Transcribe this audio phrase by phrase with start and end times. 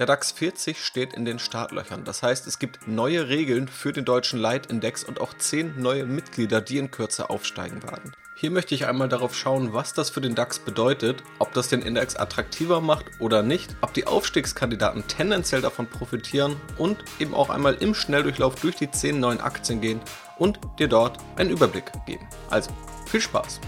[0.00, 2.04] Der DAX 40 steht in den Startlöchern.
[2.04, 6.62] Das heißt, es gibt neue Regeln für den deutschen Leitindex und auch 10 neue Mitglieder,
[6.62, 8.14] die in Kürze aufsteigen werden.
[8.34, 11.82] Hier möchte ich einmal darauf schauen, was das für den DAX bedeutet, ob das den
[11.82, 17.74] Index attraktiver macht oder nicht, ob die Aufstiegskandidaten tendenziell davon profitieren und eben auch einmal
[17.74, 20.00] im Schnelldurchlauf durch die 10 neuen Aktien gehen
[20.38, 22.26] und dir dort einen Überblick geben.
[22.48, 22.70] Also,
[23.04, 23.60] viel Spaß!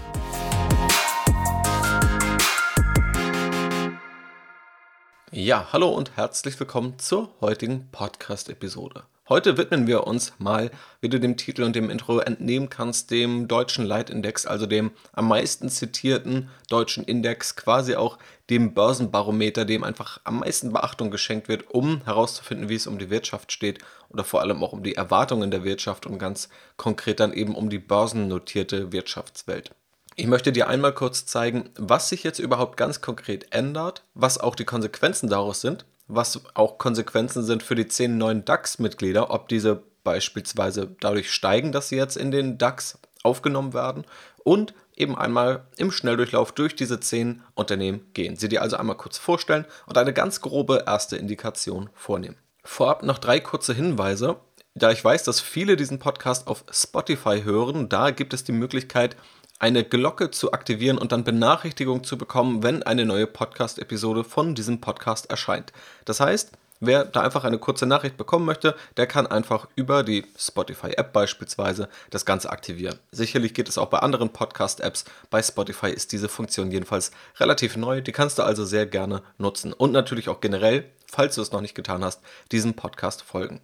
[5.35, 9.05] Ja, hallo und herzlich willkommen zur heutigen Podcast-Episode.
[9.27, 10.69] Heute widmen wir uns mal,
[11.01, 15.27] wie du dem Titel und dem Intro entnehmen kannst, dem deutschen Leitindex, also dem am
[15.27, 18.19] meisten zitierten deutschen Index, quasi auch
[18.51, 23.09] dem Börsenbarometer, dem einfach am meisten Beachtung geschenkt wird, um herauszufinden, wie es um die
[23.09, 27.33] Wirtschaft steht oder vor allem auch um die Erwartungen der Wirtschaft und ganz konkret dann
[27.33, 29.71] eben um die börsennotierte Wirtschaftswelt.
[30.15, 34.55] Ich möchte dir einmal kurz zeigen, was sich jetzt überhaupt ganz konkret ändert, was auch
[34.55, 39.81] die Konsequenzen daraus sind, was auch Konsequenzen sind für die zehn neuen DAX-Mitglieder, ob diese
[40.03, 44.05] beispielsweise dadurch steigen, dass sie jetzt in den DAX aufgenommen werden
[44.43, 48.35] und eben einmal im Schnelldurchlauf durch diese zehn Unternehmen gehen.
[48.35, 52.37] Sie dir also einmal kurz vorstellen und eine ganz grobe erste Indikation vornehmen.
[52.63, 54.37] Vorab noch drei kurze Hinweise.
[54.75, 59.15] Da ich weiß, dass viele diesen Podcast auf Spotify hören, da gibt es die Möglichkeit,
[59.63, 64.81] eine Glocke zu aktivieren und dann Benachrichtigung zu bekommen, wenn eine neue Podcast-Episode von diesem
[64.81, 65.71] Podcast erscheint.
[66.03, 70.25] Das heißt, wer da einfach eine kurze Nachricht bekommen möchte, der kann einfach über die
[70.37, 72.99] Spotify-App beispielsweise das Ganze aktivieren.
[73.13, 75.05] Sicherlich geht es auch bei anderen Podcast-Apps.
[75.29, 78.01] Bei Spotify ist diese Funktion jedenfalls relativ neu.
[78.01, 79.71] Die kannst du also sehr gerne nutzen.
[79.71, 82.19] Und natürlich auch generell, falls du es noch nicht getan hast,
[82.51, 83.61] diesem Podcast folgen.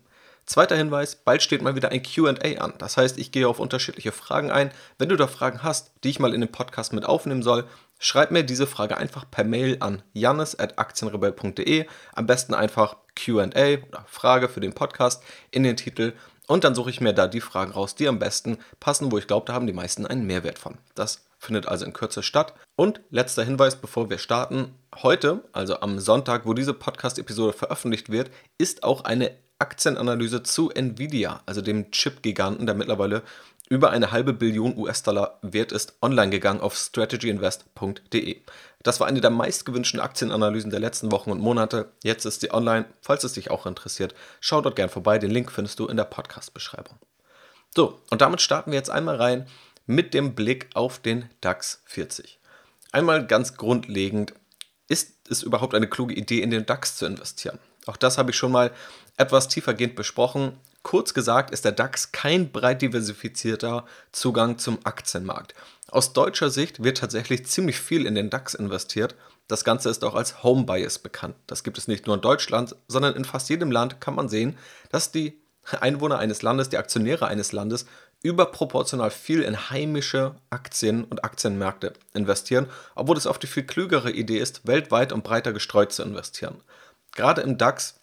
[0.49, 2.73] Zweiter Hinweis, bald steht mal wieder ein QA an.
[2.79, 4.71] Das heißt, ich gehe auf unterschiedliche Fragen ein.
[4.97, 7.65] Wenn du da Fragen hast, die ich mal in den Podcast mit aufnehmen soll,
[7.99, 11.85] schreib mir diese Frage einfach per Mail an jannis.aktienrebell.de.
[12.15, 16.13] Am besten einfach QA oder Frage für den Podcast in den Titel
[16.47, 19.27] und dann suche ich mir da die Fragen raus, die am besten passen, wo ich
[19.27, 20.79] glaube, da haben die meisten einen Mehrwert von.
[20.95, 22.55] Das findet also in Kürze statt.
[22.75, 24.73] Und letzter Hinweis, bevor wir starten.
[24.95, 31.41] Heute, also am Sonntag, wo diese Podcast-Episode veröffentlicht wird, ist auch eine Aktienanalyse zu Nvidia,
[31.45, 33.23] also dem Chip-Giganten, der mittlerweile
[33.69, 38.37] über eine halbe Billion US-Dollar wert ist, online gegangen auf strategyinvest.de.
[38.81, 41.91] Das war eine der meistgewünschten Aktienanalysen der letzten Wochen und Monate.
[42.03, 42.85] Jetzt ist sie online.
[43.01, 45.19] Falls es dich auch interessiert, schau dort gern vorbei.
[45.19, 46.97] Den Link findest du in der Podcast-Beschreibung.
[47.75, 49.45] So, und damit starten wir jetzt einmal rein
[49.85, 52.39] mit dem Blick auf den DAX 40.
[52.91, 54.33] Einmal ganz grundlegend,
[54.87, 57.59] ist es überhaupt eine kluge Idee, in den DAX zu investieren?
[57.85, 58.71] Auch das habe ich schon mal
[59.19, 60.53] etwas tiefergehend besprochen.
[60.81, 65.53] Kurz gesagt ist der DAX kein breit diversifizierter Zugang zum Aktienmarkt.
[65.89, 69.15] Aus deutscher Sicht wird tatsächlich ziemlich viel in den DAX investiert.
[69.47, 71.35] Das Ganze ist auch als Home Bias bekannt.
[71.47, 74.57] Das gibt es nicht nur in Deutschland, sondern in fast jedem Land kann man sehen,
[74.89, 75.41] dass die
[75.81, 77.85] Einwohner eines Landes, die Aktionäre eines Landes
[78.23, 84.39] überproportional viel in heimische Aktien und Aktienmärkte investieren, obwohl es oft die viel klügere Idee
[84.39, 86.61] ist, weltweit und breiter gestreut zu investieren.
[87.15, 87.98] Gerade im DAX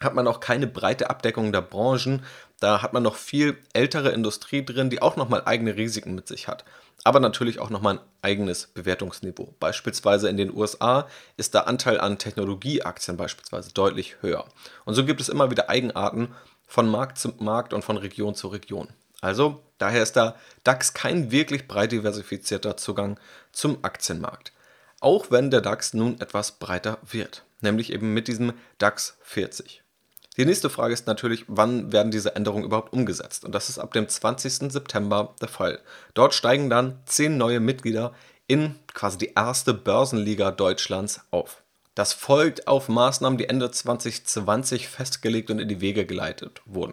[0.00, 2.24] hat man auch keine breite Abdeckung der Branchen.
[2.60, 6.48] Da hat man noch viel ältere Industrie drin, die auch nochmal eigene Risiken mit sich
[6.48, 6.64] hat.
[7.04, 9.54] Aber natürlich auch nochmal ein eigenes Bewertungsniveau.
[9.60, 11.06] Beispielsweise in den USA
[11.36, 14.44] ist der Anteil an Technologieaktien beispielsweise deutlich höher.
[14.84, 16.34] Und so gibt es immer wieder Eigenarten
[16.66, 18.88] von Markt zu Markt und von Region zu Region.
[19.20, 23.18] Also daher ist der DAX kein wirklich breit diversifizierter Zugang
[23.52, 24.52] zum Aktienmarkt.
[25.00, 29.82] Auch wenn der DAX nun etwas breiter wird, nämlich eben mit diesem DAX 40.
[30.36, 33.44] Die nächste Frage ist natürlich, wann werden diese Änderungen überhaupt umgesetzt?
[33.44, 34.70] Und das ist ab dem 20.
[34.70, 35.80] September der Fall.
[36.12, 38.12] Dort steigen dann zehn neue Mitglieder
[38.46, 41.62] in quasi die erste Börsenliga Deutschlands auf.
[41.94, 46.92] Das folgt auf Maßnahmen, die Ende 2020 festgelegt und in die Wege geleitet wurden.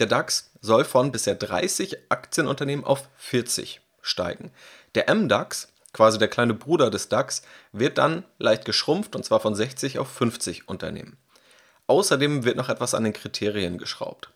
[0.00, 4.50] Der DAX soll von bisher 30 Aktienunternehmen auf 40 steigen.
[4.96, 9.54] Der MDAX, quasi der kleine Bruder des DAX, wird dann leicht geschrumpft und zwar von
[9.54, 11.16] 60 auf 50 Unternehmen.
[11.90, 14.30] Außerdem wird noch etwas an den Kriterien geschraubt.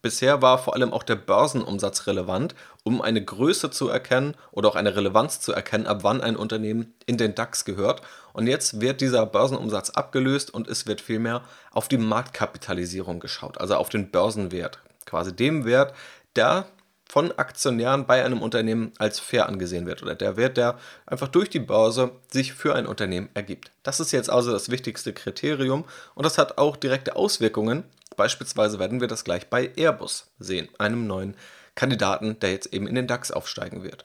[0.00, 2.54] Bisher war vor allem auch der Börsenumsatz relevant,
[2.84, 6.94] um eine Größe zu erkennen oder auch eine Relevanz zu erkennen, ab wann ein Unternehmen
[7.06, 8.02] in den DAX gehört.
[8.32, 11.42] Und jetzt wird dieser Börsenumsatz abgelöst und es wird vielmehr
[11.72, 15.92] auf die Marktkapitalisierung geschaut, also auf den Börsenwert, quasi dem Wert,
[16.36, 16.66] der
[17.10, 21.50] von Aktionären bei einem Unternehmen als fair angesehen wird oder der Wert, der einfach durch
[21.50, 23.72] die Börse sich für ein Unternehmen ergibt.
[23.82, 25.84] Das ist jetzt also das wichtigste Kriterium
[26.14, 27.82] und das hat auch direkte Auswirkungen.
[28.16, 31.34] Beispielsweise werden wir das gleich bei Airbus sehen, einem neuen
[31.74, 34.04] Kandidaten, der jetzt eben in den DAX aufsteigen wird.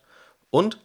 [0.50, 0.80] Und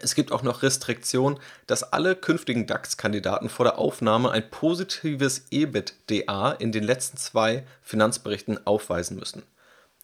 [0.00, 6.52] Es gibt auch noch Restriktionen, dass alle künftigen DAX-Kandidaten vor der Aufnahme ein positives EBITDA
[6.52, 9.42] in den letzten zwei Finanzberichten aufweisen müssen.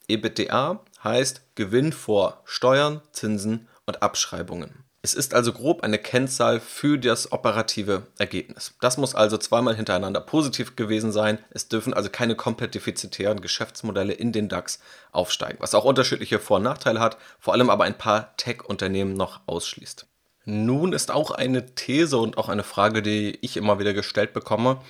[0.07, 4.85] EBITDA heißt Gewinn vor Steuern, Zinsen und Abschreibungen.
[5.01, 8.75] Es ist also grob eine Kennzahl für das operative Ergebnis.
[8.81, 11.39] Das muss also zweimal hintereinander positiv gewesen sein.
[11.51, 14.81] Es dürfen also keine komplett defizitären Geschäftsmodelle in den DAX
[15.13, 19.41] aufsteigen, was auch unterschiedliche Vor- und Nachteile hat, vor allem aber ein paar Tech-Unternehmen noch
[19.47, 20.07] ausschließt.
[20.45, 24.81] Nun ist auch eine These und auch eine Frage, die ich immer wieder gestellt bekomme,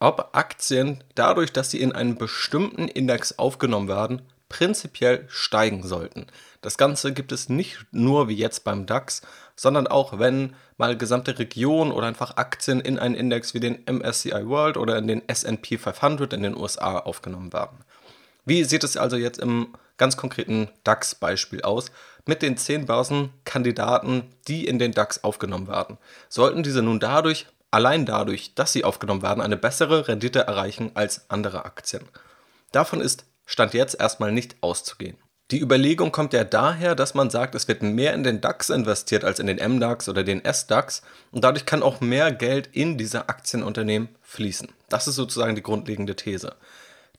[0.00, 6.26] ob Aktien dadurch, dass sie in einen bestimmten Index aufgenommen werden, prinzipiell steigen sollten.
[6.60, 9.22] Das Ganze gibt es nicht nur wie jetzt beim DAX,
[9.56, 14.46] sondern auch wenn mal gesamte Regionen oder einfach Aktien in einen Index wie den MSCI
[14.46, 17.78] World oder in den SP 500 in den USA aufgenommen werden.
[18.44, 21.90] Wie sieht es also jetzt im ganz konkreten DAX-Beispiel aus
[22.26, 25.96] mit den 10 Börsenkandidaten, die in den DAX aufgenommen werden?
[26.28, 31.30] Sollten diese nun dadurch, allein dadurch, dass sie aufgenommen werden, eine bessere Rendite erreichen als
[31.30, 32.06] andere Aktien?
[32.72, 35.18] Davon ist Stand jetzt erstmal nicht auszugehen.
[35.50, 39.24] Die Überlegung kommt ja daher, dass man sagt, es wird mehr in den DAX investiert
[39.24, 41.02] als in den MDAX oder den SDAX
[41.32, 44.70] und dadurch kann auch mehr Geld in diese Aktienunternehmen fließen.
[44.88, 46.54] Das ist sozusagen die grundlegende These.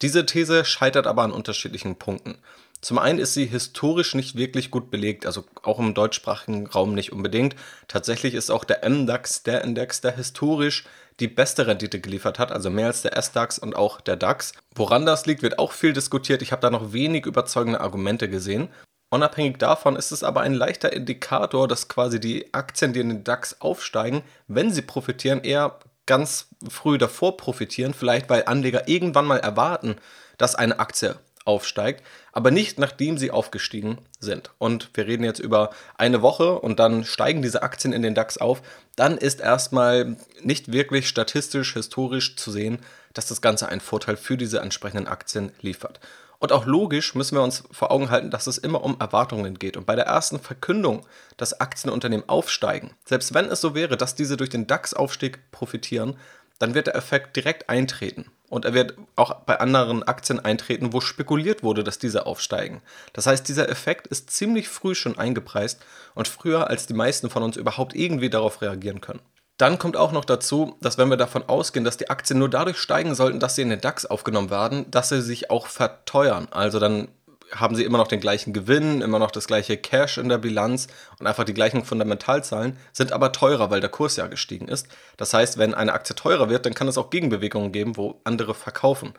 [0.01, 2.39] Diese These scheitert aber an unterschiedlichen Punkten.
[2.83, 7.13] Zum einen ist sie historisch nicht wirklich gut belegt, also auch im deutschsprachigen Raum nicht
[7.13, 7.55] unbedingt.
[7.87, 10.83] Tatsächlich ist auch der MDAX der Index, der historisch
[11.21, 14.51] die beste Rendite geliefert hat, also mehr als der S-DAX und auch der DAX.
[14.75, 16.41] Woran das liegt, wird auch viel diskutiert.
[16.41, 18.67] Ich habe da noch wenig überzeugende Argumente gesehen.
[19.09, 23.23] Unabhängig davon ist es aber ein leichter Indikator, dass quasi die Aktien, die in den
[23.23, 29.39] DAX aufsteigen, wenn sie profitieren, eher ganz früh davor profitieren, vielleicht weil Anleger irgendwann mal
[29.39, 29.95] erwarten,
[30.37, 31.15] dass eine Aktie
[31.45, 34.51] aufsteigt, aber nicht nachdem sie aufgestiegen sind.
[34.57, 38.37] Und wir reden jetzt über eine Woche und dann steigen diese Aktien in den DAX
[38.37, 38.61] auf.
[38.95, 42.79] Dann ist erstmal nicht wirklich statistisch, historisch zu sehen,
[43.13, 45.99] dass das Ganze einen Vorteil für diese entsprechenden Aktien liefert.
[46.43, 49.77] Und auch logisch müssen wir uns vor Augen halten, dass es immer um Erwartungen geht.
[49.77, 51.05] Und bei der ersten Verkündung,
[51.37, 56.17] dass Aktienunternehmen aufsteigen, selbst wenn es so wäre, dass diese durch den DAX-Aufstieg profitieren,
[56.63, 58.31] dann wird der Effekt direkt eintreten.
[58.47, 62.81] Und er wird auch bei anderen Aktien eintreten, wo spekuliert wurde, dass diese aufsteigen.
[63.11, 65.83] Das heißt, dieser Effekt ist ziemlich früh schon eingepreist
[66.15, 69.19] und früher, als die meisten von uns überhaupt irgendwie darauf reagieren können.
[69.57, 72.77] Dann kommt auch noch dazu, dass wenn wir davon ausgehen, dass die Aktien nur dadurch
[72.77, 76.47] steigen sollten, dass sie in den DAX aufgenommen werden, dass sie sich auch verteuern.
[76.49, 77.09] Also dann
[77.55, 80.87] haben sie immer noch den gleichen Gewinn, immer noch das gleiche Cash in der Bilanz
[81.19, 84.87] und einfach die gleichen Fundamentalzahlen, sind aber teurer, weil der Kurs ja gestiegen ist.
[85.17, 88.53] Das heißt, wenn eine Aktie teurer wird, dann kann es auch Gegenbewegungen geben, wo andere
[88.53, 89.13] verkaufen.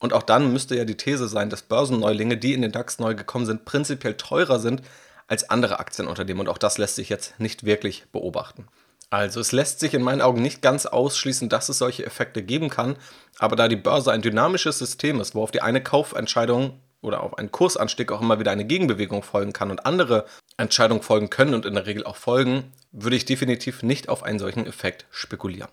[0.00, 3.14] Und auch dann müsste ja die These sein, dass Börsenneulinge, die in den DAX neu
[3.14, 4.82] gekommen sind, prinzipiell teurer sind
[5.26, 6.42] als andere Aktienunternehmen.
[6.42, 8.66] Und auch das lässt sich jetzt nicht wirklich beobachten.
[9.10, 12.68] Also es lässt sich in meinen Augen nicht ganz ausschließen, dass es solche Effekte geben
[12.68, 12.96] kann,
[13.38, 17.38] aber da die Börse ein dynamisches System ist, wo auf die eine Kaufentscheidung oder auf
[17.38, 21.66] einen Kursanstieg auch immer wieder eine Gegenbewegung folgen kann und andere Entscheidungen folgen können und
[21.66, 25.70] in der Regel auch folgen, würde ich definitiv nicht auf einen solchen Effekt spekulieren.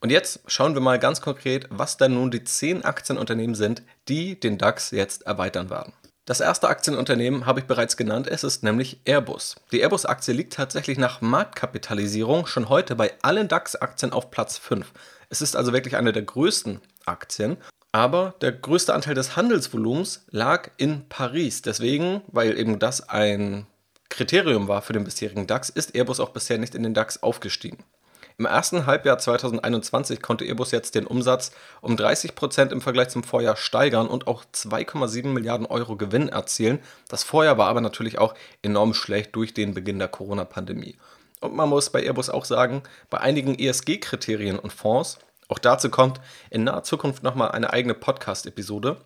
[0.00, 4.38] Und jetzt schauen wir mal ganz konkret, was denn nun die 10 Aktienunternehmen sind, die
[4.38, 5.94] den DAX jetzt erweitern werden.
[6.26, 9.56] Das erste Aktienunternehmen habe ich bereits genannt, es ist nämlich Airbus.
[9.70, 14.92] Die Airbus-Aktie liegt tatsächlich nach Marktkapitalisierung schon heute bei allen DAX-Aktien auf Platz 5.
[15.28, 17.56] Es ist also wirklich eine der größten Aktien
[17.96, 21.62] aber der größte Anteil des Handelsvolumens lag in Paris.
[21.62, 23.66] Deswegen, weil eben das ein
[24.10, 27.78] Kriterium war für den bisherigen DAX, ist Airbus auch bisher nicht in den DAX aufgestiegen.
[28.36, 33.24] Im ersten Halbjahr 2021 konnte Airbus jetzt den Umsatz um 30 Prozent im Vergleich zum
[33.24, 36.80] Vorjahr steigern und auch 2,7 Milliarden Euro Gewinn erzielen.
[37.08, 40.96] Das Vorjahr war aber natürlich auch enorm schlecht durch den Beginn der Corona-Pandemie.
[41.40, 46.20] Und man muss bei Airbus auch sagen, bei einigen ESG-Kriterien und Fonds auch dazu kommt
[46.50, 48.98] in naher Zukunft nochmal eine eigene Podcast-Episode.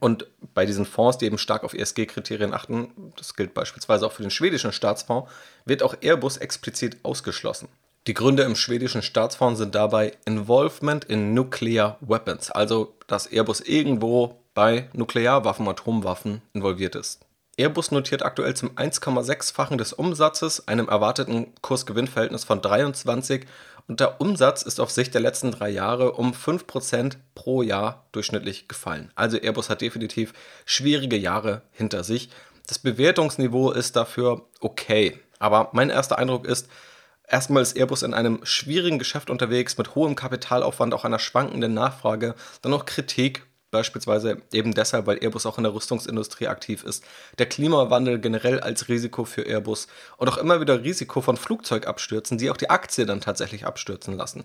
[0.00, 4.22] Und bei diesen Fonds, die eben stark auf ESG-Kriterien achten, das gilt beispielsweise auch für
[4.22, 5.30] den schwedischen Staatsfonds,
[5.64, 7.68] wird auch Airbus explizit ausgeschlossen.
[8.06, 14.40] Die Gründe im schwedischen Staatsfonds sind dabei Involvement in Nuclear Weapons, also dass Airbus irgendwo
[14.54, 17.27] bei Nuklearwaffen, Atomwaffen involviert ist.
[17.58, 23.46] Airbus notiert aktuell zum 1,6-fachen des Umsatzes, einem erwarteten Kursgewinnverhältnis von 23
[23.88, 28.68] und der Umsatz ist auf Sicht der letzten drei Jahre um 5% pro Jahr durchschnittlich
[28.68, 29.10] gefallen.
[29.16, 30.34] Also Airbus hat definitiv
[30.66, 32.30] schwierige Jahre hinter sich.
[32.68, 35.18] Das Bewertungsniveau ist dafür okay.
[35.40, 36.68] Aber mein erster Eindruck ist,
[37.26, 42.36] erstmal ist Airbus in einem schwierigen Geschäft unterwegs mit hohem Kapitalaufwand, auch einer schwankenden Nachfrage,
[42.62, 47.04] dann noch Kritik Beispielsweise eben deshalb, weil Airbus auch in der Rüstungsindustrie aktiv ist.
[47.38, 52.50] Der Klimawandel generell als Risiko für Airbus und auch immer wieder Risiko von Flugzeugabstürzen, die
[52.50, 54.44] auch die Aktie dann tatsächlich abstürzen lassen.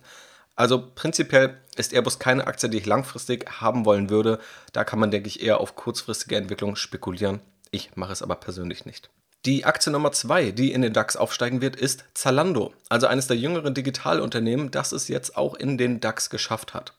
[0.55, 4.39] Also prinzipiell ist Airbus keine Aktie, die ich langfristig haben wollen würde.
[4.71, 7.39] Da kann man, denke ich, eher auf kurzfristige Entwicklung spekulieren.
[7.71, 9.09] Ich mache es aber persönlich nicht.
[9.45, 13.35] Die Aktie Nummer zwei, die in den DAX aufsteigen wird, ist Zalando, also eines der
[13.35, 16.93] jüngeren Digitalunternehmen, das es jetzt auch in den DAX geschafft hat.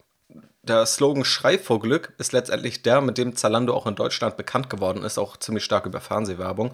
[0.66, 4.70] Der Slogan Schrei vor Glück ist letztendlich der, mit dem Zalando auch in Deutschland bekannt
[4.70, 6.72] geworden ist, auch ziemlich stark über Fernsehwerbung.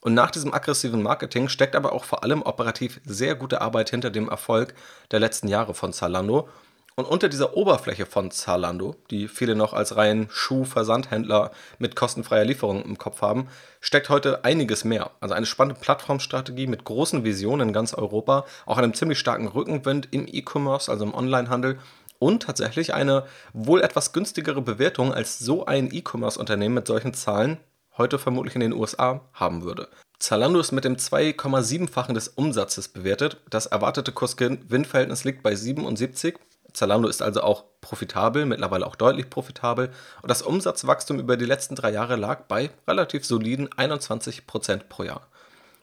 [0.00, 4.10] Und nach diesem aggressiven Marketing steckt aber auch vor allem operativ sehr gute Arbeit hinter
[4.10, 4.74] dem Erfolg
[5.10, 6.48] der letzten Jahre von Zalando.
[6.94, 12.84] Und unter dieser Oberfläche von Zalando, die viele noch als reinen Schuh-Versandhändler mit kostenfreier Lieferung
[12.84, 13.48] im Kopf haben,
[13.80, 15.10] steckt heute einiges mehr.
[15.18, 20.08] Also eine spannende Plattformstrategie mit großen Visionen in ganz Europa, auch einem ziemlich starken Rückenwind
[20.12, 21.78] im E-Commerce, also im Onlinehandel
[22.22, 27.58] und tatsächlich eine wohl etwas günstigere Bewertung als so ein E-Commerce-Unternehmen mit solchen Zahlen
[27.98, 29.88] heute vermutlich in den USA haben würde.
[30.20, 33.38] Zalando ist mit dem 2,7-fachen des Umsatzes bewertet.
[33.50, 36.38] Das erwartete Kurs-Gewinn-Verhältnis liegt bei 77.
[36.72, 39.90] Zalando ist also auch profitabel, mittlerweile auch deutlich profitabel.
[40.22, 45.26] Und das Umsatzwachstum über die letzten drei Jahre lag bei relativ soliden 21% pro Jahr.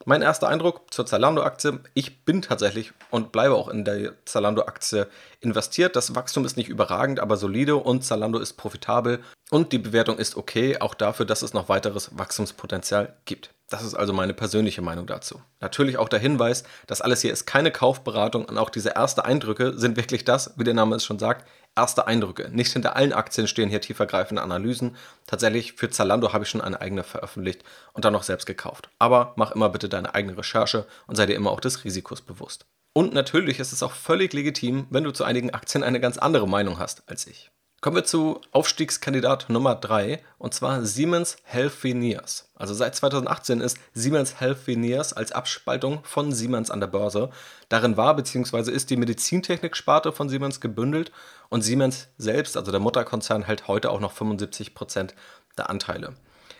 [0.05, 5.07] Mein erster Eindruck zur Zalando-Aktie, ich bin tatsächlich und bleibe auch in der Zalando-Aktie
[5.41, 5.95] investiert.
[5.95, 9.19] Das Wachstum ist nicht überragend, aber solide und Zalando ist profitabel
[9.51, 13.51] und die Bewertung ist okay, auch dafür, dass es noch weiteres Wachstumspotenzial gibt.
[13.69, 15.41] Das ist also meine persönliche Meinung dazu.
[15.59, 19.77] Natürlich auch der Hinweis, das alles hier ist keine Kaufberatung und auch diese ersten Eindrücke
[19.77, 21.47] sind wirklich das, wie der Name es schon sagt,
[21.79, 22.49] erste Eindrücke.
[22.51, 24.95] Nicht hinter allen Aktien stehen hier tiefergreifende Analysen.
[25.27, 28.89] Tatsächlich für Zalando habe ich schon eine eigene veröffentlicht und dann noch selbst gekauft.
[28.99, 32.65] Aber mach immer bitte deine eigene Recherche und sei dir immer auch des Risikos bewusst.
[32.93, 36.47] Und natürlich ist es auch völlig legitim, wenn du zu einigen Aktien eine ganz andere
[36.47, 37.51] Meinung hast als ich.
[37.81, 42.49] Kommen wir zu Aufstiegskandidat Nummer 3 und zwar Siemens Healthineers.
[42.55, 47.29] Also seit 2018 ist Siemens Healthineers als Abspaltung von Siemens an der Börse.
[47.69, 48.69] Darin war bzw.
[48.69, 51.13] ist die Medizintechnik-Sparte von Siemens gebündelt
[51.47, 55.15] und Siemens selbst, also der Mutterkonzern, hält heute auch noch 75 Prozent
[55.57, 56.15] der Anteile.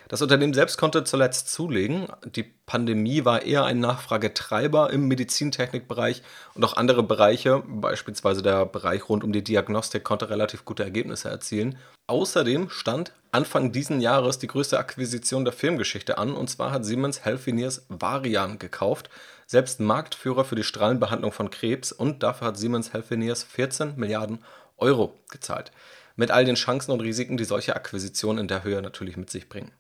[0.09, 2.07] Das Unternehmen selbst konnte zuletzt zulegen.
[2.25, 6.23] Die Pandemie war eher ein Nachfragetreiber im Medizintechnikbereich
[6.55, 11.29] und auch andere Bereiche, beispielsweise der Bereich rund um die Diagnostik, konnte relativ gute Ergebnisse
[11.29, 11.77] erzielen.
[12.07, 17.23] Außerdem stand Anfang diesen Jahres die größte Akquisition der Filmgeschichte an und zwar hat Siemens
[17.23, 19.11] Healthineers Varian gekauft,
[19.45, 24.39] selbst Marktführer für die Strahlenbehandlung von Krebs und dafür hat Siemens Healthineers 14 Milliarden
[24.77, 25.71] Euro gezahlt.
[26.15, 29.47] Mit all den Chancen und Risiken, die solche Akquisitionen in der Höhe natürlich mit sich
[29.47, 29.71] bringen.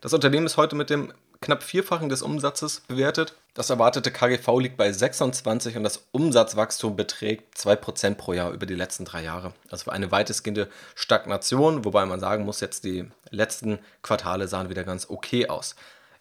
[0.00, 3.34] Das Unternehmen ist heute mit dem knapp Vierfachen des Umsatzes bewertet.
[3.54, 8.74] Das erwartete KGV liegt bei 26 und das Umsatzwachstum beträgt 2% pro Jahr über die
[8.74, 9.52] letzten drei Jahre.
[9.70, 15.08] Also eine weitestgehende Stagnation, wobei man sagen muss, jetzt die letzten Quartale sahen wieder ganz
[15.08, 15.76] okay aus.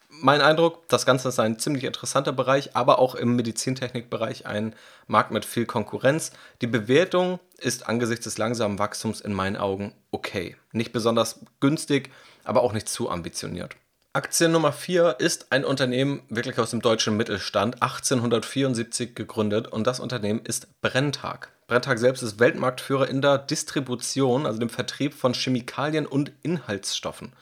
[0.10, 4.74] Mein Eindruck, das Ganze ist ein ziemlich interessanter Bereich, aber auch im Medizintechnikbereich ein
[5.08, 6.32] Markt mit viel Konkurrenz.
[6.62, 10.56] Die Bewertung ist angesichts des langsamen Wachstums in meinen Augen okay.
[10.72, 12.12] Nicht besonders günstig,
[12.46, 13.76] aber auch nicht zu ambitioniert.
[14.14, 20.00] Aktie Nummer 4 ist ein Unternehmen wirklich aus dem deutschen Mittelstand, 1874 gegründet und das
[20.00, 21.52] Unternehmen ist Brenntag.
[21.68, 27.34] Brenntag selbst ist Weltmarktführer in der Distribution, also dem Vertrieb von Chemikalien und Inhaltsstoffen.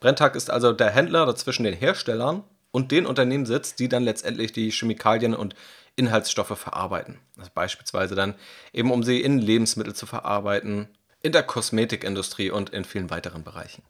[0.00, 4.52] Brenntag ist also der Händler dazwischen den Herstellern und den Unternehmen sitzt, die dann letztendlich
[4.52, 5.54] die Chemikalien und
[5.96, 7.18] Inhaltsstoffe verarbeiten.
[7.36, 8.34] Also beispielsweise dann
[8.72, 10.88] eben, um sie in Lebensmittel zu verarbeiten,
[11.20, 13.82] in der Kosmetikindustrie und in vielen weiteren Bereichen.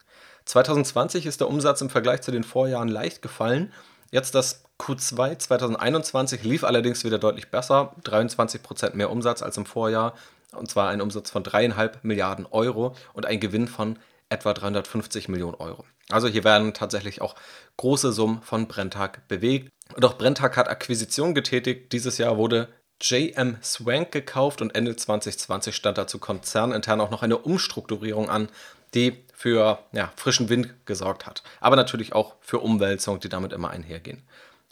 [0.45, 3.71] 2020 ist der Umsatz im Vergleich zu den Vorjahren leicht gefallen.
[4.11, 10.13] Jetzt das Q2 2021 lief allerdings wieder deutlich besser, 23% mehr Umsatz als im Vorjahr,
[10.51, 13.97] und zwar ein Umsatz von 3,5 Milliarden Euro und ein Gewinn von
[14.29, 15.85] etwa 350 Millionen Euro.
[16.09, 17.35] Also hier werden tatsächlich auch
[17.77, 19.69] große Summen von Brenntag bewegt.
[19.97, 21.91] Doch Brenntag hat Akquisition getätigt.
[21.91, 22.67] Dieses Jahr wurde
[23.01, 28.49] JM Swank gekauft und Ende 2020 stand dazu konzernintern auch noch eine Umstrukturierung an,
[28.93, 31.43] die für ja, frischen Wind gesorgt hat.
[31.59, 34.21] Aber natürlich auch für Umwälzungen, die damit immer einhergehen.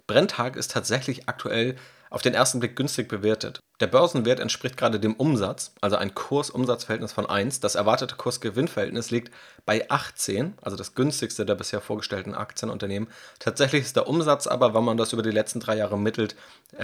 [0.07, 1.75] Brenntag ist tatsächlich aktuell
[2.11, 3.59] auf den ersten Blick günstig bewertet.
[3.79, 7.61] Der Börsenwert entspricht gerade dem Umsatz, also ein Kurs-Umsatz-Verhältnis von 1.
[7.61, 9.33] Das erwartete Kurs-Gewinn-Verhältnis liegt
[9.65, 13.09] bei 18, also das günstigste der bisher vorgestellten Aktienunternehmen.
[13.39, 16.35] Tatsächlich ist der Umsatz aber, wenn man das über die letzten drei Jahre mittelt,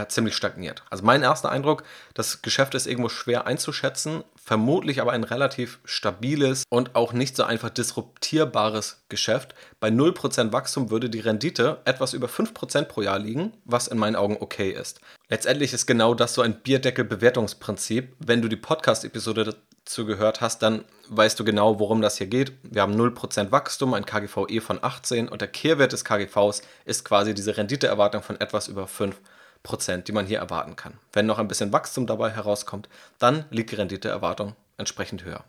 [0.07, 0.83] ziemlich stagniert.
[0.89, 1.83] Also mein erster Eindruck,
[2.15, 7.43] das Geschäft ist irgendwo schwer einzuschätzen, vermutlich aber ein relativ stabiles und auch nicht so
[7.43, 9.53] einfach disruptierbares Geschäft.
[9.79, 14.15] Bei 0% Wachstum würde die Rendite etwas über 5% pro Jahr liegen, was in meinen
[14.15, 14.99] Augen okay ist.
[15.29, 18.15] Letztendlich ist genau das so ein Bierdeckel-Bewertungsprinzip.
[18.19, 22.53] Wenn du die Podcast-Episode zugehört hast, dann weißt du genau, worum das hier geht.
[22.63, 27.33] Wir haben 0% Wachstum, ein KGVE von 18 und der Kehrwert des KGVs ist quasi
[27.33, 30.93] diese Renditeerwartung von etwas über 5%, die man hier erwarten kann.
[31.11, 32.87] Wenn noch ein bisschen Wachstum dabei herauskommt,
[33.19, 35.43] dann liegt die Renditeerwartung entsprechend höher.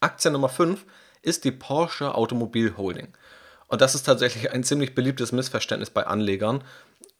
[0.00, 0.84] Aktie Nummer 5
[1.22, 3.14] ist die Porsche Automobil Holding.
[3.68, 6.62] Und das ist tatsächlich ein ziemlich beliebtes Missverständnis bei Anlegern,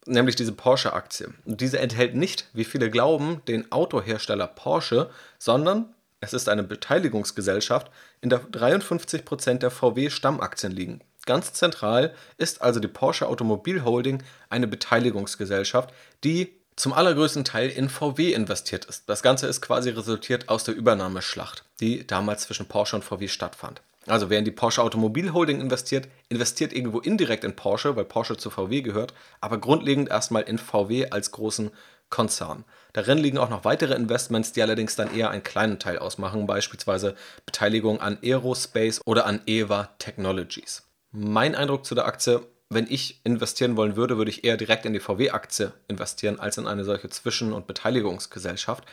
[0.06, 1.32] nämlich diese Porsche-Aktie.
[1.44, 8.30] Diese enthält nicht, wie viele glauben, den Autohersteller Porsche, sondern es ist eine Beteiligungsgesellschaft, in
[8.30, 11.00] der 53% der VW-Stammaktien liegen.
[11.26, 15.92] Ganz zentral ist also die Porsche Automobil Holding eine Beteiligungsgesellschaft,
[16.23, 19.08] die zum allergrößten Teil in VW investiert ist.
[19.08, 23.80] Das Ganze ist quasi resultiert aus der Übernahmeschlacht, die damals zwischen Porsche und VW stattfand.
[24.06, 28.37] Also wer in die Porsche Automobil Holding investiert, investiert irgendwo indirekt in Porsche, weil Porsche
[28.37, 31.70] zu VW gehört, aber grundlegend erstmal in VW als großen
[32.11, 32.64] Konzern.
[32.92, 37.16] Darin liegen auch noch weitere Investments, die allerdings dann eher einen kleinen Teil ausmachen, beispielsweise
[37.44, 40.84] Beteiligung an Aerospace oder an EVA Technologies.
[41.11, 44.92] Mein Eindruck zu der Aktie, wenn ich investieren wollen würde, würde ich eher direkt in
[44.92, 48.84] die VW-Aktie investieren als in eine solche Zwischen- und Beteiligungsgesellschaft.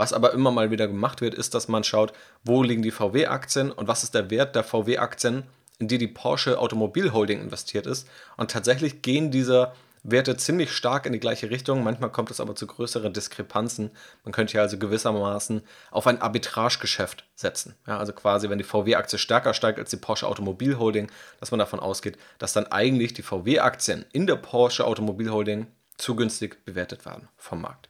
[0.00, 3.70] Was aber immer mal wieder gemacht wird, ist, dass man schaut, wo liegen die VW-Aktien
[3.70, 5.42] und was ist der Wert der VW-Aktien,
[5.78, 8.08] in die die Porsche Automobil Holding investiert ist.
[8.38, 11.84] Und tatsächlich gehen diese Werte ziemlich stark in die gleiche Richtung.
[11.84, 13.90] Manchmal kommt es aber zu größeren Diskrepanzen.
[14.24, 17.74] Man könnte hier also gewissermaßen auf ein Arbitragegeschäft setzen.
[17.86, 21.60] Ja, also quasi, wenn die VW-Aktie stärker steigt als die Porsche Automobil Holding, dass man
[21.60, 25.66] davon ausgeht, dass dann eigentlich die VW-Aktien in der Porsche Automobil Holding
[25.98, 27.89] zu günstig bewertet werden vom Markt.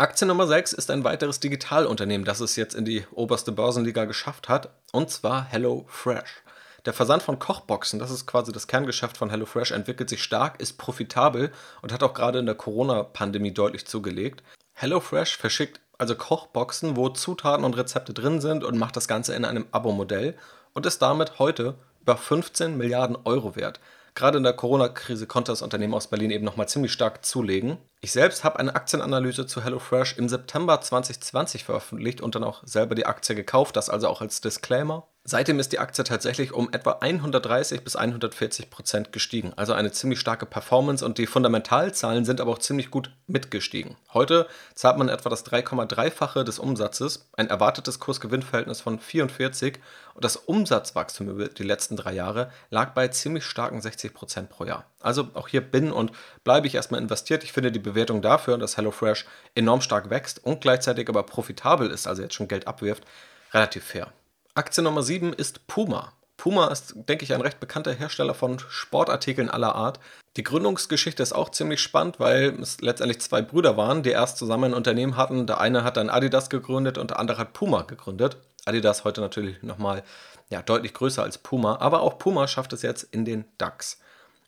[0.00, 4.48] Aktie Nummer 6 ist ein weiteres Digitalunternehmen, das es jetzt in die oberste Börsenliga geschafft
[4.48, 6.44] hat, und zwar HelloFresh.
[6.86, 10.78] Der Versand von Kochboxen, das ist quasi das Kerngeschäft von HelloFresh, entwickelt sich stark, ist
[10.78, 11.50] profitabel
[11.82, 14.44] und hat auch gerade in der Corona-Pandemie deutlich zugelegt.
[14.74, 19.44] HelloFresh verschickt also Kochboxen, wo Zutaten und Rezepte drin sind und macht das Ganze in
[19.44, 20.36] einem Abo-Modell
[20.74, 23.80] und ist damit heute über 15 Milliarden Euro wert.
[24.18, 27.78] Gerade in der Corona-Krise konnte das Unternehmen aus Berlin eben nochmal ziemlich stark zulegen.
[28.00, 32.96] Ich selbst habe eine Aktienanalyse zu HelloFresh im September 2020 veröffentlicht und dann auch selber
[32.96, 35.06] die Aktie gekauft, das also auch als Disclaimer.
[35.30, 39.52] Seitdem ist die Aktie tatsächlich um etwa 130 bis 140 Prozent gestiegen.
[39.56, 43.96] Also eine ziemlich starke Performance und die Fundamentalzahlen sind aber auch ziemlich gut mitgestiegen.
[44.14, 49.78] Heute zahlt man etwa das 3,3-fache des Umsatzes, ein erwartetes Kursgewinnverhältnis von 44
[50.14, 54.64] und das Umsatzwachstum über die letzten drei Jahre lag bei ziemlich starken 60 Prozent pro
[54.64, 54.86] Jahr.
[54.98, 56.10] Also auch hier bin und
[56.42, 57.44] bleibe ich erstmal investiert.
[57.44, 62.06] Ich finde die Bewertung dafür, dass HelloFresh enorm stark wächst und gleichzeitig aber profitabel ist,
[62.06, 63.04] also jetzt schon Geld abwirft,
[63.52, 64.10] relativ fair.
[64.58, 66.14] Aktie Nummer 7 ist Puma.
[66.36, 70.00] Puma ist, denke ich, ein recht bekannter Hersteller von Sportartikeln aller Art.
[70.36, 74.72] Die Gründungsgeschichte ist auch ziemlich spannend, weil es letztendlich zwei Brüder waren, die erst zusammen
[74.72, 75.46] ein Unternehmen hatten.
[75.46, 78.36] Der eine hat dann Adidas gegründet und der andere hat Puma gegründet.
[78.64, 80.02] Adidas heute natürlich nochmal
[80.50, 84.00] ja, deutlich größer als Puma, aber auch Puma schafft es jetzt in den DAX.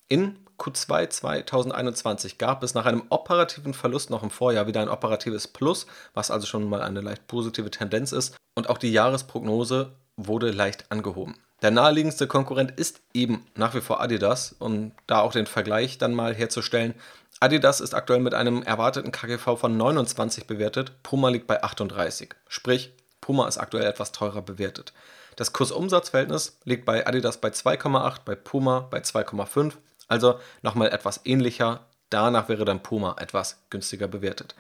[0.09, 5.49] In Q2 2021 gab es nach einem operativen Verlust noch im Vorjahr wieder ein operatives
[5.49, 8.37] Plus, was also schon mal eine leicht positive Tendenz ist.
[8.55, 11.37] Und auch die Jahresprognose wurde leicht angehoben.
[11.63, 16.15] Der naheliegendste Konkurrent ist eben nach wie vor Adidas, um da auch den Vergleich dann
[16.15, 16.95] mal herzustellen.
[17.39, 22.35] Adidas ist aktuell mit einem erwarteten KGV von 29 bewertet, Puma liegt bei 38.
[22.49, 24.93] Sprich, Puma ist aktuell etwas teurer bewertet.
[25.37, 29.75] Das Kursumsatzverhältnis liegt bei Adidas bei 2,8, bei Puma bei 2,5,
[30.11, 31.87] also nochmal etwas ähnlicher.
[32.11, 34.55] Danach wäre dann Puma etwas günstiger bewertet.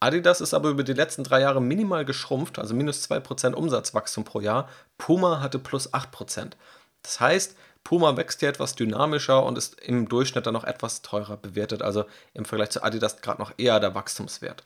[0.00, 4.40] Adidas ist aber über die letzten drei Jahre minimal geschrumpft, also minus 2% Umsatzwachstum pro
[4.40, 4.68] Jahr.
[4.98, 6.52] Puma hatte plus 8%.
[7.02, 11.36] Das heißt, Puma wächst hier etwas dynamischer und ist im Durchschnitt dann noch etwas teurer
[11.36, 14.64] bewertet, also im Vergleich zu Adidas gerade noch eher der Wachstumswert.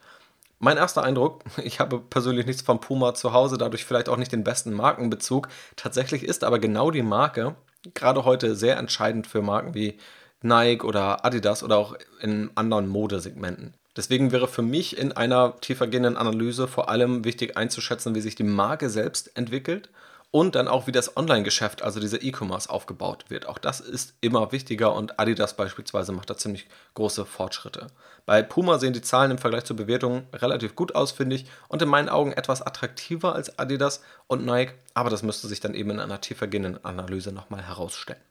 [0.59, 4.33] Mein erster Eindruck, ich habe persönlich nichts von Puma zu Hause, dadurch vielleicht auch nicht
[4.33, 5.48] den besten Markenbezug.
[5.76, 7.55] Tatsächlich ist aber genau die Marke
[7.94, 9.98] gerade heute sehr entscheidend für Marken wie
[10.42, 13.74] Nike oder Adidas oder auch in anderen Modesegmenten.
[13.96, 18.44] Deswegen wäre für mich in einer tiefergehenden Analyse vor allem wichtig einzuschätzen, wie sich die
[18.44, 19.90] Marke selbst entwickelt
[20.31, 23.46] und dann auch, wie das Online-Geschäft, also dieser E-Commerce, aufgebaut wird.
[23.46, 27.88] Auch das ist immer wichtiger und Adidas beispielsweise macht da ziemlich große Fortschritte.
[28.26, 31.83] Bei Puma sehen die Zahlen im Vergleich zur Bewertung relativ gut aus, finde ich, und
[31.83, 35.90] in meinen Augen etwas attraktiver als Adidas und Nike, aber das müsste sich dann eben
[35.90, 38.22] in einer tiefergehenden Analyse nochmal herausstellen.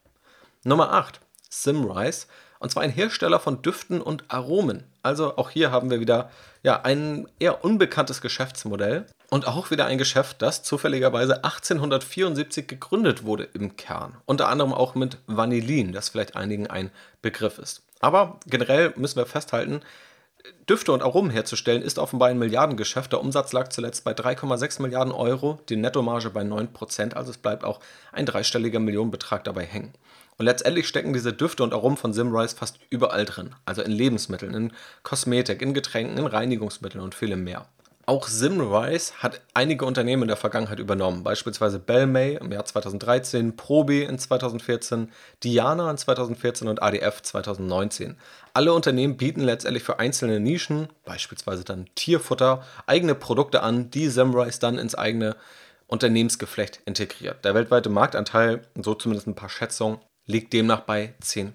[0.64, 1.20] Nummer 8.
[1.50, 2.28] Simrise
[2.60, 4.84] und zwar ein Hersteller von Düften und Aromen.
[5.02, 6.30] Also auch hier haben wir wieder
[6.62, 13.48] ja, ein eher unbekanntes Geschäftsmodell und auch wieder ein Geschäft, das zufälligerweise 1874 gegründet wurde
[13.54, 14.18] im Kern.
[14.26, 17.82] Unter anderem auch mit Vanillin, das vielleicht einigen ein Begriff ist.
[18.02, 19.82] Aber generell müssen wir festhalten,
[20.70, 23.12] Düfte und Aromen herzustellen ist offenbar ein Milliardengeschäft.
[23.12, 27.64] Der Umsatz lag zuletzt bei 3,6 Milliarden Euro, die Nettomarge bei 9%, also es bleibt
[27.64, 27.80] auch
[28.12, 29.94] ein dreistelliger Millionenbetrag dabei hängen.
[30.40, 33.56] Und letztendlich stecken diese Düfte und Aromen von Simrise fast überall drin.
[33.66, 34.74] Also in Lebensmitteln, in
[35.04, 37.66] Kosmetik, in Getränken, in Reinigungsmitteln und vielem mehr.
[38.06, 44.04] Auch Simrise hat einige Unternehmen in der Vergangenheit übernommen, beispielsweise Bellmay im Jahr 2013, Probi
[44.04, 45.12] in 2014,
[45.44, 48.16] Diana in 2014 und ADF 2019.
[48.54, 54.62] Alle Unternehmen bieten letztendlich für einzelne Nischen, beispielsweise dann Tierfutter, eigene Produkte an, die Simrise
[54.62, 55.36] dann ins eigene
[55.88, 57.44] Unternehmensgeflecht integriert.
[57.44, 60.00] Der weltweite Marktanteil, so zumindest ein paar Schätzungen,
[60.30, 61.54] liegt demnach bei 10%.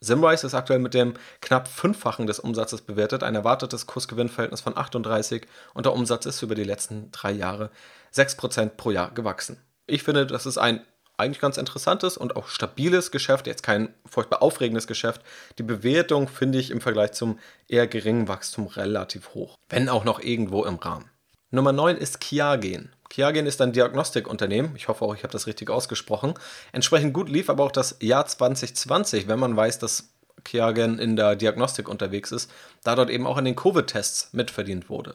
[0.00, 5.46] Simrise ist aktuell mit dem knapp Fünffachen des Umsatzes bewertet, ein erwartetes Kursgewinnverhältnis von 38
[5.74, 7.70] und der Umsatz ist über die letzten drei Jahre
[8.14, 9.58] 6% pro Jahr gewachsen.
[9.86, 10.80] Ich finde, das ist ein
[11.16, 15.22] eigentlich ganz interessantes und auch stabiles Geschäft, jetzt kein furchtbar aufregendes Geschäft.
[15.58, 20.20] Die Bewertung finde ich im Vergleich zum eher geringen Wachstum relativ hoch, wenn auch noch
[20.20, 21.08] irgendwo im Rahmen.
[21.50, 22.90] Nummer 9 ist Kiagen.
[23.14, 24.74] Kiagen ist ein Diagnostikunternehmen.
[24.74, 26.34] Ich hoffe auch, ich habe das richtig ausgesprochen.
[26.72, 30.08] Entsprechend gut lief aber auch das Jahr 2020, wenn man weiß, dass
[30.42, 32.50] Kiagen in der Diagnostik unterwegs ist,
[32.82, 35.14] da dort eben auch an den Covid-Tests mitverdient wurde.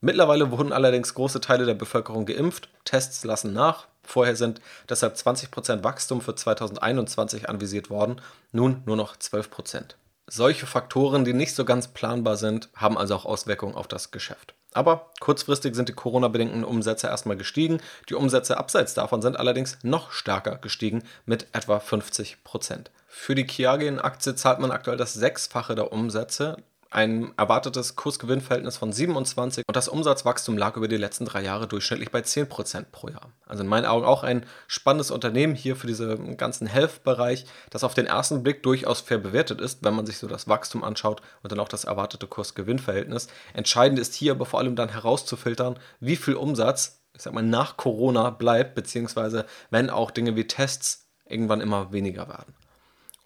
[0.00, 2.70] Mittlerweile wurden allerdings große Teile der Bevölkerung geimpft.
[2.86, 3.88] Tests lassen nach.
[4.02, 9.96] Vorher sind deshalb 20% Wachstum für 2021 anvisiert worden, nun nur noch 12%.
[10.28, 14.54] Solche Faktoren, die nicht so ganz planbar sind, haben also auch Auswirkungen auf das Geschäft.
[14.74, 17.80] Aber kurzfristig sind die Corona-bedingten Umsätze erstmal gestiegen.
[18.10, 22.90] Die Umsätze abseits davon sind allerdings noch stärker gestiegen mit etwa 50 Prozent.
[23.06, 26.56] Für die Kiagen-Aktie zahlt man aktuell das Sechsfache der Umsätze
[26.94, 32.12] ein erwartetes Kursgewinnverhältnis von 27 und das Umsatzwachstum lag über die letzten drei Jahre durchschnittlich
[32.12, 33.32] bei 10% pro Jahr.
[33.46, 37.94] Also in meinen Augen auch ein spannendes Unternehmen hier für diesen ganzen Health-Bereich, das auf
[37.94, 41.50] den ersten Blick durchaus fair bewertet ist, wenn man sich so das Wachstum anschaut und
[41.50, 43.26] dann auch das erwartete Kursgewinnverhältnis.
[43.54, 47.76] Entscheidend ist hier aber vor allem dann herauszufiltern, wie viel Umsatz, ich sag mal, nach
[47.76, 52.54] Corona bleibt, beziehungsweise wenn auch Dinge wie Tests irgendwann immer weniger werden.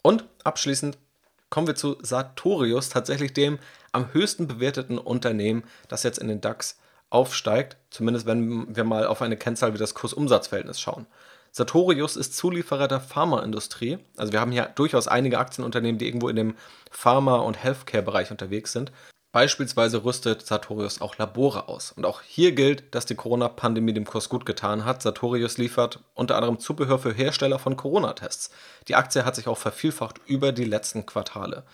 [0.02, 0.96] Und abschließend
[1.50, 3.58] kommen wir zu Sartorius, tatsächlich dem
[3.92, 6.78] am höchsten bewerteten Unternehmen, das jetzt in den DAX
[7.10, 11.06] aufsteigt, zumindest wenn wir mal auf eine Kennzahl wie das Kursumsatzverhältnis schauen.
[11.52, 13.98] Sartorius ist Zulieferer der Pharmaindustrie.
[14.16, 16.54] Also wir haben hier durchaus einige Aktienunternehmen, die irgendwo in dem
[16.90, 18.92] Pharma- und Healthcare-Bereich unterwegs sind.
[19.30, 21.92] Beispielsweise rüstet Sartorius auch Labore aus.
[21.92, 25.02] Und auch hier gilt, dass die Corona-Pandemie dem Kurs gut getan hat.
[25.02, 28.50] Sartorius liefert unter anderem Zubehör für Hersteller von Corona-Tests.
[28.88, 31.64] Die Aktie hat sich auch vervielfacht über die letzten Quartale.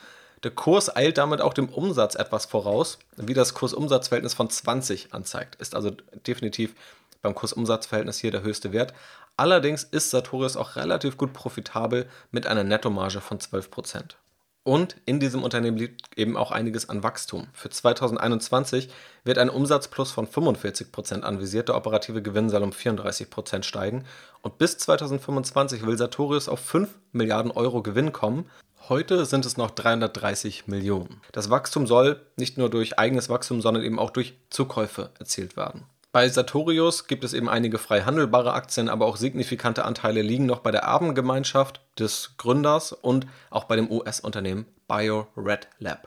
[0.42, 5.54] Der Kurs eilt damit auch dem Umsatz etwas voraus, wie das Kursumsatzverhältnis von 20 anzeigt.
[5.54, 5.92] Ist also
[6.26, 6.74] definitiv
[7.22, 8.92] beim Kursumsatzverhältnis hier der höchste Wert.
[9.36, 14.16] Allerdings ist Sartorius auch relativ gut profitabel mit einer Nettomarge von 12%.
[14.64, 17.48] Und in diesem Unternehmen liegt eben auch einiges an Wachstum.
[17.52, 18.88] Für 2021
[19.22, 24.04] wird ein Umsatzplus von 45% anvisiert, der operative Gewinn soll um 34% steigen.
[24.40, 28.46] Und bis 2025 will Sartorius auf 5 Milliarden Euro Gewinn kommen.
[28.88, 31.20] Heute sind es noch 330 Millionen.
[31.32, 35.84] Das Wachstum soll nicht nur durch eigenes Wachstum, sondern eben auch durch Zukäufe erzielt werden.
[36.14, 40.60] Bei Sartorius gibt es eben einige frei handelbare Aktien, aber auch signifikante Anteile liegen noch
[40.60, 46.06] bei der Erbengemeinschaft des Gründers und auch bei dem US-Unternehmen BioRed Lab.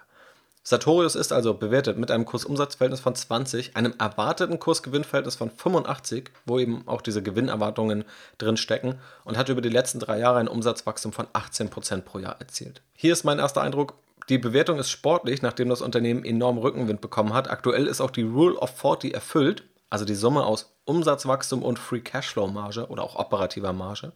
[0.63, 6.57] Sartorius ist also bewertet mit einem Kursumsatzverhältnis von 20, einem erwarteten Kursgewinnverhältnis von 85, wo
[6.57, 8.05] eben auch diese Gewinnerwartungen
[8.37, 12.39] drin stecken und hat über die letzten drei Jahre ein Umsatzwachstum von 18% pro Jahr
[12.39, 12.81] erzielt.
[12.93, 13.95] Hier ist mein erster Eindruck,
[14.29, 17.49] die Bewertung ist sportlich, nachdem das Unternehmen enorm Rückenwind bekommen hat.
[17.49, 22.01] Aktuell ist auch die Rule of 40 erfüllt also die Summe aus Umsatzwachstum und Free
[22.01, 24.13] Cashflow Marge oder auch operativer Marge.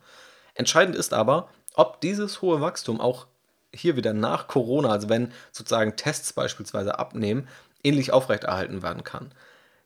[0.54, 3.28] Entscheidend ist aber, ob dieses hohe Wachstum auch
[3.74, 7.48] hier wieder nach Corona, also wenn sozusagen Tests beispielsweise abnehmen,
[7.84, 9.32] ähnlich aufrechterhalten werden kann.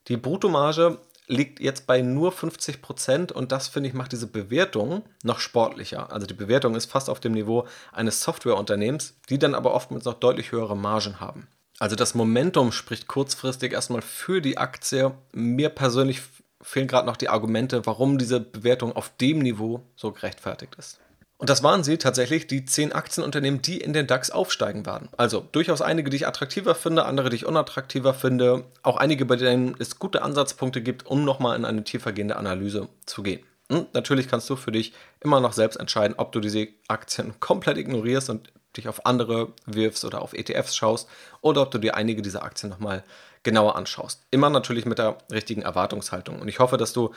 [0.08, 5.04] Die Bruttomarge liegt jetzt bei nur 50 Prozent und das finde ich macht diese Bewertung
[5.24, 6.12] noch sportlicher.
[6.12, 10.16] Also die Bewertung ist fast auf dem Niveau eines Softwareunternehmens, die dann aber oftmals noch
[10.16, 11.48] deutlich höhere Margen haben.
[11.80, 15.14] Also das Momentum spricht kurzfristig erstmal für die Aktie.
[15.34, 16.22] Mir persönlich
[16.62, 21.00] fehlen gerade noch die Argumente, warum diese Bewertung auf dem Niveau so gerechtfertigt ist.
[21.38, 25.10] Und das waren sie tatsächlich, die zehn Aktienunternehmen, die in den DAX aufsteigen werden.
[25.18, 28.64] Also durchaus einige, die ich attraktiver finde, andere, die ich unattraktiver finde.
[28.84, 33.22] Auch einige, bei denen es gute Ansatzpunkte gibt, um nochmal in eine tiefergehende Analyse zu
[33.22, 33.44] gehen.
[33.68, 37.78] Und natürlich kannst du für dich immer noch selbst entscheiden, ob du diese Aktien komplett
[37.78, 41.08] ignorierst und dich auf andere wirfst oder auf ETFs schaust
[41.42, 43.04] oder ob du dir einige dieser Aktien nochmal
[43.44, 44.22] genauer anschaust.
[44.32, 46.40] Immer natürlich mit der richtigen Erwartungshaltung.
[46.40, 47.12] Und ich hoffe, dass du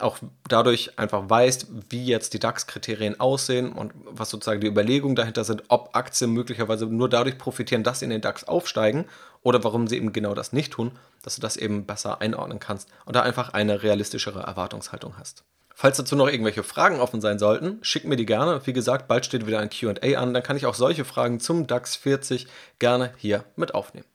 [0.00, 5.44] auch dadurch einfach weißt, wie jetzt die DAX-Kriterien aussehen und was sozusagen die Überlegungen dahinter
[5.44, 9.04] sind, ob Aktien möglicherweise nur dadurch profitieren, dass sie in den DAX aufsteigen
[9.42, 12.88] oder warum sie eben genau das nicht tun, dass du das eben besser einordnen kannst
[13.04, 15.44] und da einfach eine realistischere Erwartungshaltung hast.
[15.74, 18.64] Falls dazu noch irgendwelche Fragen offen sein sollten, schick mir die gerne.
[18.64, 21.66] Wie gesagt, bald steht wieder ein QA an, dann kann ich auch solche Fragen zum
[21.66, 22.46] DAX 40
[22.78, 24.06] gerne hier mit aufnehmen.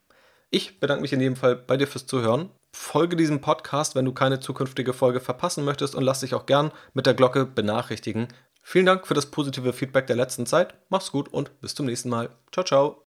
[0.51, 2.49] Ich bedanke mich in jedem Fall bei dir fürs Zuhören.
[2.71, 6.71] Folge diesem Podcast, wenn du keine zukünftige Folge verpassen möchtest und lass dich auch gern
[6.93, 8.29] mit der Glocke benachrichtigen.
[8.61, 10.75] Vielen Dank für das positive Feedback der letzten Zeit.
[10.89, 12.29] Mach's gut und bis zum nächsten Mal.
[12.51, 13.08] Ciao, ciao.